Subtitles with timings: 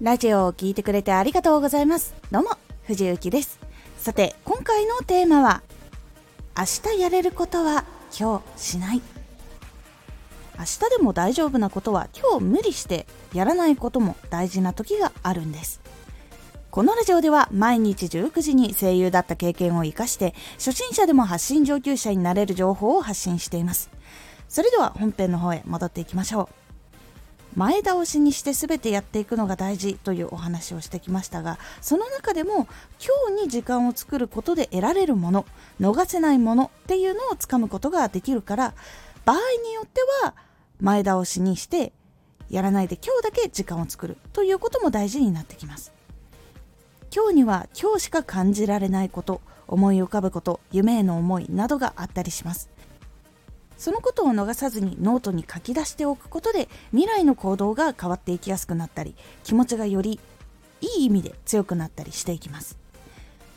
[0.00, 2.14] ラジオを聴いてくれてありがとうございます。
[2.30, 2.52] どうも
[2.84, 3.60] 藤幸です。
[3.98, 5.62] さて今回のテーマは
[6.56, 7.84] 明日やれることは
[8.18, 9.02] 今日しない。
[10.58, 15.82] 明日でも大丈夫なことは今日無理してやらないことも大事な時があるんです。
[16.70, 23.90] このラジオでは毎日19時に声優だった経験を生かして初心者でも発信上級者になれる情報を発信しています。
[24.48, 26.69] それでは本編の方へ戻っていきましょう。
[27.56, 32.68] 前倒しにして全てやっていくのが大事というお話をしてきましたがその中でも
[33.00, 35.46] 今日に時間を作ることで得られるもの
[35.80, 38.74] 逃せないものっていうのをつかむことができるから
[39.24, 40.34] 場合によっては
[40.80, 41.92] 前倒しにして
[42.50, 45.92] やらないで今日だけ時間を作るということも大事になってきます。
[47.14, 52.70] 今日には今日しか感じられないこと思い浮かぶこと夢への思いなどがあったりします。
[53.80, 60.20] そのことを逃さずにノートに書き出しておくことで未来の行動が変わっていきやすくなったり気持ちがより
[60.82, 62.76] いい意味で強くなったりしていきます。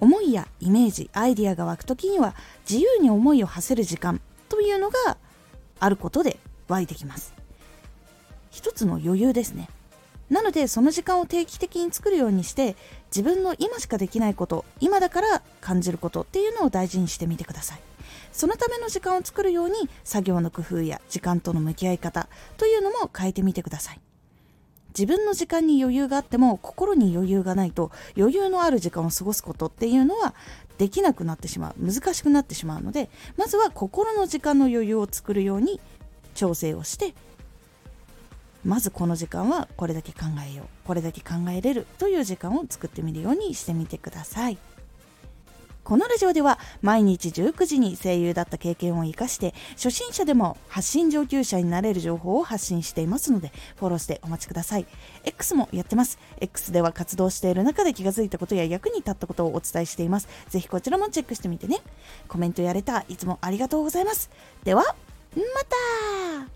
[0.00, 2.34] 思いやイメージアイディアが湧く時には
[2.68, 5.18] 自由に思いを馳せる時間というのが
[5.80, 6.38] あることで
[6.68, 7.34] 湧いてきます。
[8.50, 9.68] 一つの余裕ですね。
[10.30, 12.74] なのでその時間を定期的に作るようにして
[13.14, 17.95] 自分の今しかできないこと今だから感じることっていうのを大事にしてみてください。
[18.32, 24.00] そのための時間を作るように作業の工夫や時間との向き合い方というのも変えてみてください
[24.96, 30.34] 自分の時間に余裕があっても心に余裕がないと余裕のある時間を過ごすことっていうのは
[30.78, 35.80] できなくなってしまう難しくなってしまうのでまずは心の時間の余裕を作るように
[36.34, 37.14] 調整をして
[38.64, 40.20] まずこの時間はこれだけ考
[40.50, 44.58] えようこれだけ考えれるという時間を作ってみるようにしてみてください。
[45.86, 54.86] このラジオでは毎日19時に声優だった経験を生かして初心者でも発信上級者になれる情報を発信していますのでフォローしてお待ちください。
[55.22, 56.18] X もやってます。
[56.40, 60.26] X では活動している中で気がついたことや役に立ったことをお伝えしています。
[60.48, 61.78] ぜひこちらもチェックしてみてね。
[62.26, 64.28] コメントやれたいつもありがとうございます。
[64.64, 64.82] では
[65.36, 65.42] ま
[66.48, 66.55] た!